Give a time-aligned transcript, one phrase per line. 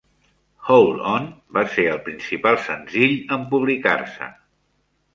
[0.67, 1.27] "Hold On"
[1.59, 4.35] va ser el principal senzill en publicar-se.